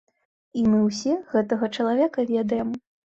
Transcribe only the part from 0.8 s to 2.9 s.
ўсе гэтага чалавека ведаем.